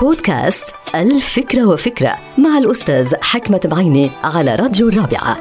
بودكاست 0.00 0.64
الفكرة 0.94 1.64
وفكرة 1.64 2.14
مع 2.38 2.58
الأستاذ 2.58 3.14
حكمة 3.22 3.60
بعيني 3.64 4.10
على 4.24 4.54
راديو 4.54 4.88
الرابعة. 4.88 5.36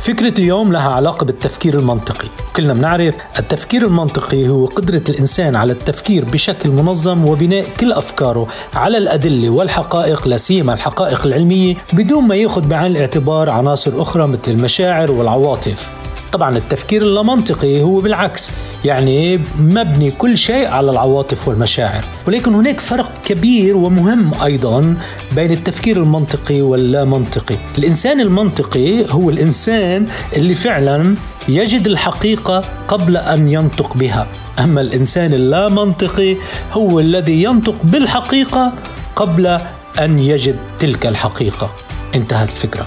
فكرة 0.00 0.40
اليوم 0.40 0.72
لها 0.72 0.90
علاقة 0.90 1.24
بالتفكير 1.24 1.78
المنطقي. 1.78 2.28
كلنا 2.56 2.74
بنعرف 2.74 3.14
التفكير 3.38 3.86
المنطقي 3.86 4.48
هو 4.48 4.66
قدرة 4.66 5.02
الإنسان 5.08 5.56
على 5.56 5.72
التفكير 5.72 6.24
بشكل 6.24 6.70
منظم 6.70 7.24
وبناء 7.24 7.66
كل 7.80 7.92
أفكاره 7.92 8.46
على 8.74 8.98
الأدلة 8.98 9.50
والحقائق 9.50 10.28
لا 10.28 10.36
سيما 10.36 10.74
الحقائق 10.74 11.26
العلمية 11.26 11.76
بدون 11.92 12.24
ما 12.24 12.34
يأخذ 12.34 12.68
بعين 12.68 12.92
الاعتبار 12.92 13.50
عناصر 13.50 14.02
أخرى 14.02 14.26
مثل 14.26 14.52
المشاعر 14.52 15.10
والعواطف. 15.10 16.03
طبعا 16.34 16.56
التفكير 16.56 17.02
اللامنطقي 17.02 17.82
هو 17.82 18.00
بالعكس 18.00 18.50
يعني 18.84 19.40
مبني 19.58 20.10
كل 20.10 20.38
شيء 20.38 20.66
على 20.66 20.90
العواطف 20.90 21.48
والمشاعر. 21.48 22.04
ولكن 22.28 22.54
هناك 22.54 22.80
فرق 22.80 23.12
كبير 23.24 23.76
ومهم 23.76 24.42
أيضا 24.44 24.96
بين 25.32 25.52
التفكير 25.52 25.96
المنطقي 25.96 26.62
واللا 26.62 27.04
منطقي 27.04 27.56
الإنسان 27.78 28.20
المنطقي 28.20 29.10
هو 29.10 29.30
الإنسان 29.30 30.06
اللي 30.36 30.54
فعلا 30.54 31.14
يجد 31.48 31.86
الحقيقة 31.86 32.64
قبل 32.88 33.16
أن 33.16 33.48
ينطق 33.48 33.96
بها. 33.96 34.26
أما 34.58 34.80
الإنسان 34.80 35.34
اللا 35.34 35.68
منطقي 35.68 36.36
هو 36.72 37.00
الذي 37.00 37.42
ينطق 37.42 37.74
بالحقيقة 37.84 38.72
قبل 39.16 39.58
أن 40.00 40.18
يجد 40.18 40.56
تلك 40.78 41.06
الحقيقة. 41.06 41.70
انتهت 42.14 42.50
الفكرة. 42.50 42.86